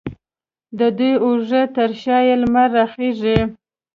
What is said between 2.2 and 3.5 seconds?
یې، لمر راخیژې